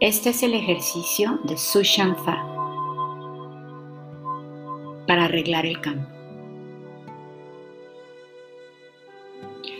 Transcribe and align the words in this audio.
Este 0.00 0.30
es 0.30 0.42
el 0.42 0.54
ejercicio 0.54 1.38
de 1.44 1.58
Sushan 1.58 2.16
Fa 2.16 2.42
para 5.06 5.26
arreglar 5.26 5.66
el 5.66 5.78
campo. 5.82 6.08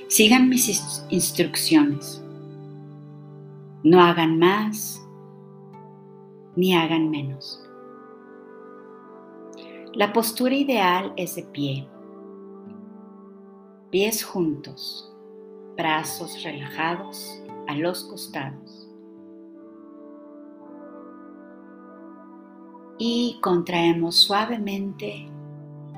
Sigan 0.09 0.51
mis 0.51 1.03
instrucciones. 1.09 2.23
No 3.83 4.03
hagan 4.03 4.39
más 4.39 5.03
ni 6.55 6.77
hagan 6.77 7.09
menos. 7.09 7.67
La 9.95 10.13
postura 10.13 10.55
ideal 10.55 11.15
es 11.17 11.37
de 11.37 11.45
pie, 11.45 11.89
pies 13.91 14.23
juntos, 14.23 15.11
brazos 15.79 16.43
relajados 16.43 17.43
a 17.69 17.75
los 17.75 18.05
costados. 18.05 18.90
Y 23.03 23.39
contraemos 23.41 24.15
suavemente 24.15 25.27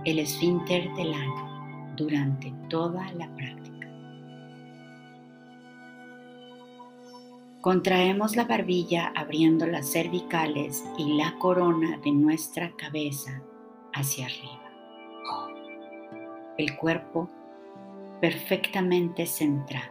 el 0.05 0.21
esfínter 0.21 0.89
del 0.95 1.13
ano 1.13 1.95
durante 1.97 2.55
toda 2.71 3.11
la 3.15 3.27
práctica. 3.35 3.89
Contraemos 7.61 8.37
la 8.37 8.45
barbilla 8.45 9.13
abriendo 9.17 9.67
las 9.67 9.91
cervicales 9.91 10.85
y 10.97 11.15
la 11.17 11.37
corona 11.41 11.99
de 12.05 12.13
nuestra 12.13 12.71
cabeza 12.77 13.43
hacia 13.93 14.27
arriba. 14.27 14.71
El 16.57 16.77
cuerpo 16.77 17.29
perfectamente 18.21 19.27
centrado. 19.27 19.91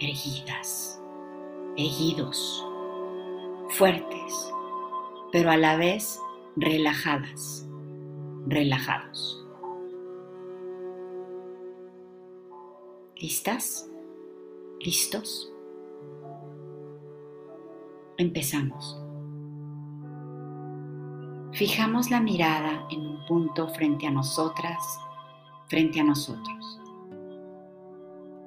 Erguidas, 0.00 1.00
erguidos, 1.78 2.62
fuertes, 3.70 4.53
pero 5.34 5.50
a 5.50 5.56
la 5.56 5.76
vez 5.76 6.22
relajadas, 6.54 7.68
relajados. 8.46 9.44
¿Listas? 13.16 13.90
¿Listos? 14.78 15.52
Empezamos. 18.16 19.02
Fijamos 21.50 22.12
la 22.12 22.20
mirada 22.20 22.86
en 22.90 23.00
un 23.00 23.26
punto 23.26 23.66
frente 23.70 24.06
a 24.06 24.12
nosotras, 24.12 25.00
frente 25.66 25.98
a 25.98 26.04
nosotros. 26.04 26.80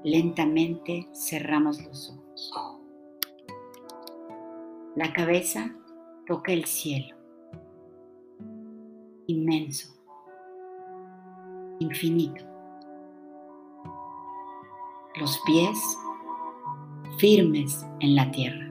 Lentamente 0.05 1.09
cerramos 1.13 1.83
los 1.83 2.11
ojos. 2.11 2.53
La 4.95 5.11
cabeza 5.11 5.76
toca 6.27 6.51
el 6.51 6.65
cielo. 6.65 7.15
Inmenso. 9.27 9.93
Infinito. 11.79 12.45
Los 15.19 15.39
pies 15.45 15.79
firmes 17.17 17.85
en 17.99 18.15
la 18.15 18.29
tierra. 18.31 18.67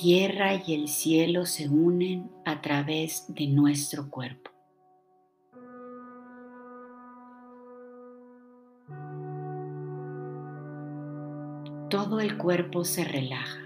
tierra 0.00 0.62
y 0.64 0.74
el 0.74 0.88
cielo 0.88 1.44
se 1.44 1.68
unen 1.68 2.30
a 2.44 2.60
través 2.60 3.24
de 3.28 3.48
nuestro 3.48 4.08
cuerpo. 4.08 4.50
El 12.20 12.36
cuerpo 12.36 12.84
se 12.84 13.04
relaja. 13.04 13.62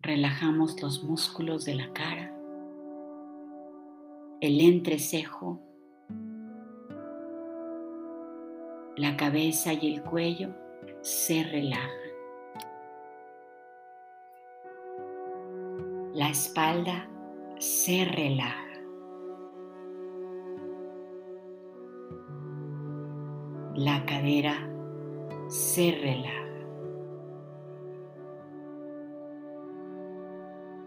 Relajamos 0.00 0.80
los 0.80 1.02
músculos 1.02 1.64
de 1.64 1.74
la 1.74 1.92
cara, 1.92 2.32
el 4.40 4.60
entrecejo, 4.60 5.60
la 8.96 9.16
cabeza 9.16 9.72
y 9.72 9.94
el 9.94 10.02
cuello 10.02 10.54
se 11.02 11.42
relajan. 11.44 12.06
la 16.16 16.30
espalda 16.30 17.06
se 17.58 18.06
relaja. 18.06 18.64
La 23.74 24.02
cadera 24.06 24.75
se 25.48 25.92
relaja. 26.00 26.46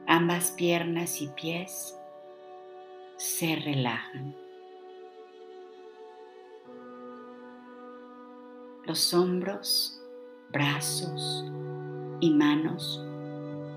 Ambas 0.08 0.52
piernas 0.52 1.22
y 1.22 1.28
pies 1.30 1.98
se 3.18 3.56
relajan. 3.56 4.36
Los 8.86 9.14
hombros, 9.14 10.02
brazos 10.52 11.46
y 12.20 12.32
manos 12.32 13.06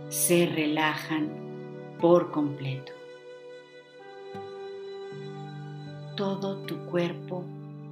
se 0.09 0.47
relajan 0.47 1.31
por 2.01 2.31
completo. 2.31 2.93
Todo 6.17 6.57
tu 6.65 6.79
cuerpo 6.87 7.45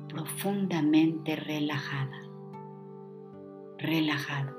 profundamente 0.09 1.37
relajada, 1.37 2.20
relajado. 3.81 4.57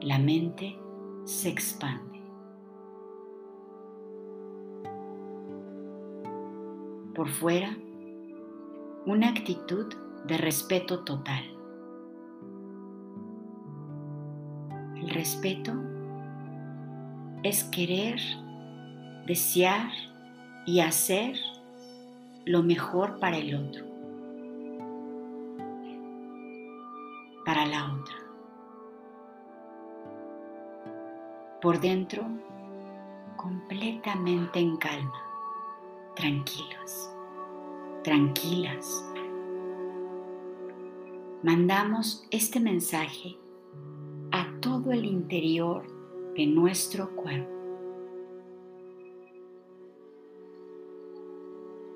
La 0.00 0.18
mente 0.18 0.78
se 1.24 1.48
expande. 1.48 2.22
Por 7.14 7.28
fuera, 7.28 7.76
una 9.06 9.28
actitud 9.28 9.86
de 10.26 10.36
respeto 10.36 11.04
total. 11.04 11.44
El 14.96 15.10
respeto 15.10 15.72
es 17.42 17.64
querer, 17.64 18.18
desear 19.26 19.90
y 20.66 20.80
hacer 20.80 21.36
lo 22.44 22.62
mejor 22.62 23.18
para 23.20 23.38
el 23.38 23.54
otro, 23.54 23.86
Por 31.60 31.80
dentro, 31.80 32.22
completamente 33.36 34.58
en 34.58 34.76
calma, 34.76 35.22
tranquilos, 36.14 37.10
tranquilas. 38.04 39.04
Mandamos 41.42 42.26
este 42.30 42.60
mensaje 42.60 43.36
a 44.32 44.46
todo 44.60 44.92
el 44.92 45.04
interior 45.04 45.86
de 46.34 46.46
nuestro 46.46 47.14
cuerpo. 47.16 47.50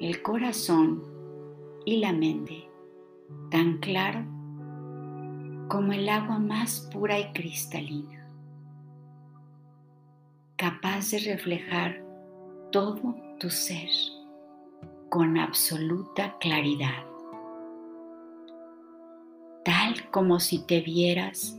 El 0.01 0.23
corazón 0.23 1.03
y 1.85 1.99
la 1.99 2.13
mente 2.13 2.69
tan 3.51 3.79
claro 3.79 4.25
como 5.69 5.93
el 5.93 6.09
agua 6.09 6.39
más 6.39 6.89
pura 6.93 7.19
y 7.19 7.33
cristalina, 7.33 8.20
capaz 10.61 11.11
de 11.13 11.19
reflejar 11.21 12.05
todo 12.71 13.17
tu 13.39 13.49
ser 13.49 13.89
con 15.09 15.39
absoluta 15.39 16.37
claridad, 16.39 17.03
tal 19.65 20.11
como 20.11 20.39
si 20.39 20.59
te 20.67 20.83
vieras 20.83 21.57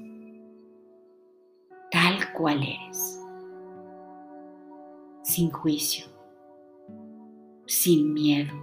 cuál 2.42 2.64
eres, 2.64 3.22
sin 5.24 5.52
juicio, 5.52 6.06
sin 7.66 8.14
miedo, 8.14 8.54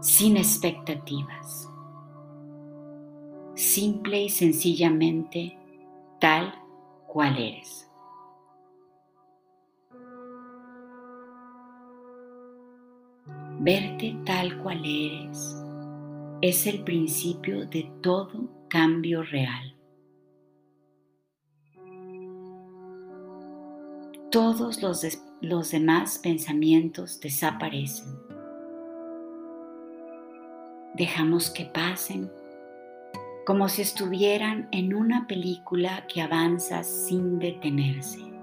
sin 0.00 0.36
expectativas, 0.36 1.70
simple 3.54 4.22
y 4.22 4.28
sencillamente 4.28 5.56
tal 6.20 6.54
cual 7.06 7.36
eres. 7.38 7.85
Verte 13.60 14.16
tal 14.24 14.62
cual 14.62 14.82
eres 14.84 15.56
es 16.42 16.66
el 16.66 16.84
principio 16.84 17.66
de 17.66 17.90
todo 18.02 18.50
cambio 18.68 19.22
real. 19.22 19.76
todos 24.36 24.82
los 24.82 25.02
los 25.40 25.70
demás 25.70 26.18
pensamientos 26.18 27.20
desaparecen. 27.20 28.18
Dejamos 30.94 31.48
que 31.48 31.64
pasen 31.64 32.30
como 33.46 33.70
si 33.70 33.80
estuvieran 33.80 34.68
en 34.72 34.92
una 34.92 35.26
película 35.26 36.06
que 36.06 36.20
avanza 36.20 36.82
sin 36.84 37.38
detenerse. 37.38 38.35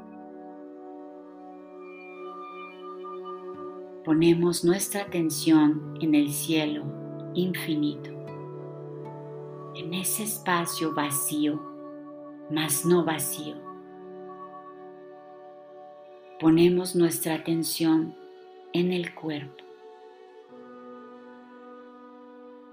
Ponemos 4.03 4.63
nuestra 4.63 5.03
atención 5.03 5.97
en 6.01 6.13
el 6.13 6.31
cielo 6.31 6.83
infinito, 7.33 8.09
en 9.75 9.93
ese 9.93 10.23
espacio 10.23 10.93
vacío, 10.93 11.61
mas 12.51 12.85
no 12.85 13.05
vacío. 13.05 13.55
Ponemos 16.39 16.95
nuestra 16.95 17.35
atención 17.35 18.15
en 18.73 18.91
el 18.91 19.15
cuerpo, 19.15 19.63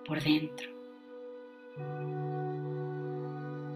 por 0.05 0.21
dentro 0.23 0.81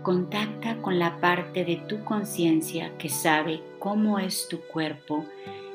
Contacta 0.04 0.82
con 0.82 0.98
la 0.98 1.18
parte 1.18 1.64
de 1.64 1.76
tu 1.76 2.04
conciencia 2.04 2.94
que 2.98 3.08
sabe 3.08 3.62
cómo 3.78 4.18
es 4.18 4.48
tu 4.48 4.60
cuerpo 4.60 5.24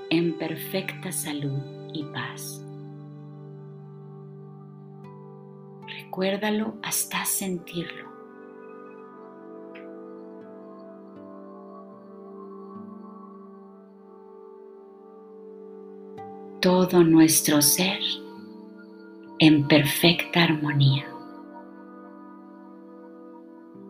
en 0.09 0.37
perfecta 0.37 1.11
salud 1.11 1.59
y 1.93 2.03
paz. 2.05 2.63
Recuérdalo 5.87 6.75
hasta 6.83 7.25
sentirlo. 7.25 8.09
Todo 16.61 17.03
nuestro 17.03 17.61
ser 17.61 17.99
en 19.39 19.67
perfecta 19.67 20.43
armonía 20.43 21.09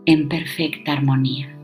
en 0.10 0.28
perfecta 0.28 0.94
armonía. 0.94 1.59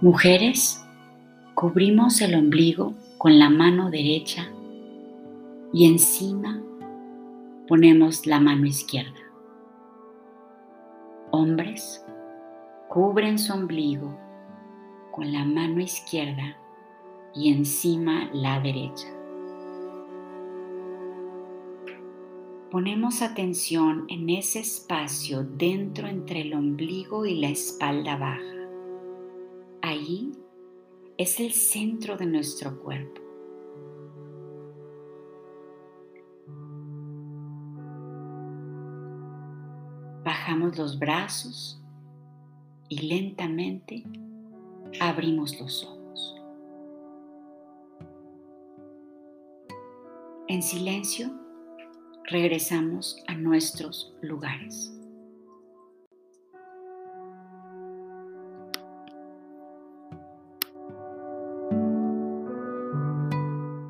Mujeres, 0.00 0.84
cubrimos 1.54 2.20
el 2.20 2.34
ombligo 2.34 2.94
con 3.18 3.38
la 3.38 3.50
mano 3.50 3.90
derecha 3.90 4.48
y 5.72 5.86
encima 5.86 6.62
ponemos 7.66 8.26
la 8.26 8.38
mano 8.38 8.66
izquierda. 8.66 9.18
Hombres, 11.32 12.04
cubren 12.88 13.38
su 13.38 13.52
ombligo 13.52 14.16
con 15.10 15.32
la 15.32 15.44
mano 15.44 15.80
izquierda 15.80 16.56
y 17.34 17.52
encima 17.52 18.30
la 18.32 18.60
derecha. 18.60 19.08
ponemos 22.70 23.22
atención 23.22 24.04
en 24.08 24.28
ese 24.28 24.60
espacio 24.60 25.42
dentro 25.42 26.06
entre 26.06 26.42
el 26.42 26.52
ombligo 26.52 27.24
y 27.24 27.40
la 27.40 27.48
espalda 27.48 28.16
baja. 28.16 28.57
Ahí 29.90 30.32
es 31.16 31.40
el 31.40 31.50
centro 31.52 32.18
de 32.18 32.26
nuestro 32.26 32.78
cuerpo. 32.82 33.22
Bajamos 40.22 40.76
los 40.76 40.98
brazos 40.98 41.82
y 42.90 42.98
lentamente 43.08 44.04
abrimos 45.00 45.58
los 45.58 45.82
ojos. 45.82 46.36
En 50.48 50.62
silencio 50.62 51.30
regresamos 52.24 53.24
a 53.26 53.34
nuestros 53.34 54.14
lugares. 54.20 54.97